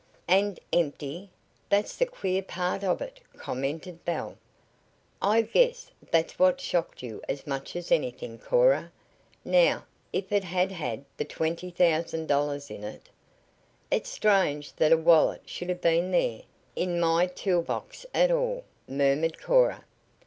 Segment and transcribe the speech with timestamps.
[0.27, 1.29] "And empty
[1.69, 4.35] that's the queer part of it," commented Belle.
[5.21, 8.91] "I guess that's what shocked you as much as anything, Cora.
[9.45, 13.09] Now, if it had had the twenty thousand dollars in it"
[13.91, 16.41] "It's strange that the wallet should have been there
[16.75, 19.85] in my tool box at all," murmured Cora.